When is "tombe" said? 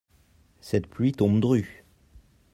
1.11-1.39